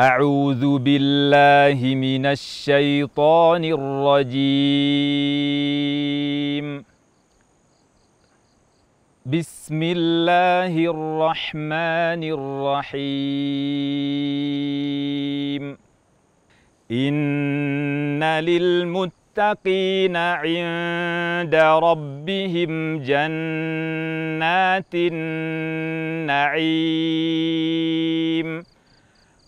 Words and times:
أعوذ 0.00 0.78
بالله 0.78 1.94
من 1.94 2.26
الشيطان 2.26 3.64
الرجيم. 3.64 4.44
بسم 9.26 9.82
الله 9.82 10.90
الرحمن 10.94 12.22
الرحيم. 12.38 13.08
إن 16.90 18.22
للمتقين 18.22 20.16
عند 20.16 21.54
ربهم 21.54 22.98
جنات 22.98 24.94
النعيم. 24.94 26.38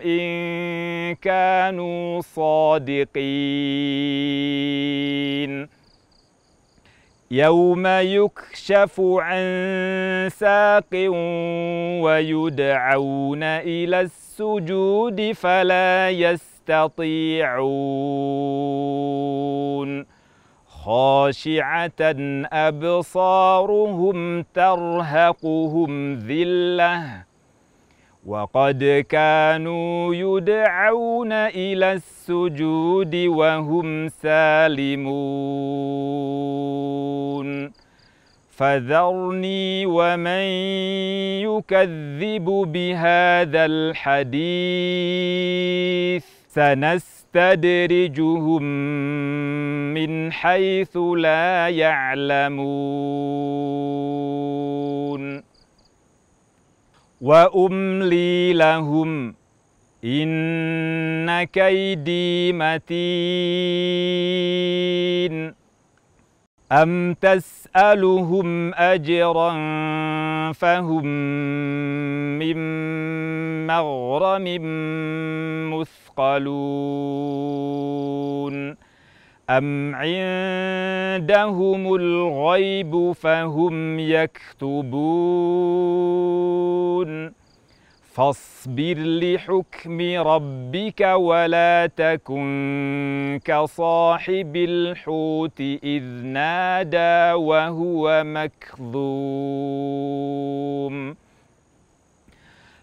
إن 0.00 1.14
كانوا 1.14 2.20
صادقين 2.20 3.34
يوم 7.30 7.86
يكشف 7.86 9.00
عن 9.00 9.44
ساق 10.32 10.94
ويدعون 12.02 13.42
إلى 13.42 14.00
السجود 14.00 15.32
فلا 15.32 16.10
يستطيعون 16.10 17.74
خاشعة 20.84 22.00
أبصارهم 22.52 24.42
ترهقهم 24.42 26.14
ذلة. 26.14 27.24
وقد 28.26 29.04
كانوا 29.08 30.14
يدعون 30.14 31.32
إلى 31.32 31.92
السجود 31.92 33.16
وهم 33.16 34.08
سالمون. 34.08 35.14
فذرني 38.50 39.86
ومن 39.86 40.44
يكذب 41.40 42.44
بهذا 42.44 43.64
الحديث. 43.64 46.33
سنستدرجهم 46.54 48.62
من 49.94 50.32
حيث 50.32 50.96
لا 50.96 51.68
يعلمون. 51.68 52.64
وأملي 57.20 58.52
لهم 58.52 59.34
إن 60.04 61.42
كيدي 61.42 62.52
متين. 62.52 62.84
ام 66.82 67.14
تسالهم 67.14 68.74
اجرا 68.74 69.52
فهم 70.52 71.06
من 72.38 72.56
مغرم 73.66 74.44
مثقلون 75.74 76.44
أم 79.50 79.94
عندهم 79.94 81.94
الغيب 81.94 83.12
فهم 83.12 83.98
يكتبون 83.98 85.04
فاصبر 88.14 88.94
لحكم 88.98 90.00
ربك 90.00 91.00
ولا 91.00 91.90
تكن 91.96 93.40
كصاحب 93.44 94.56
الحوت 94.56 95.60
إذ 95.60 96.02
نادى 96.22 97.32
وهو 97.32 98.22
مكظوم. 98.26 98.94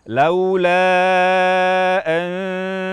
لولا 0.07 0.71
أن 2.07 2.90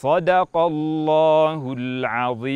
صدق 0.00 0.56
الله 0.56 1.60
العظيم. 1.78 2.50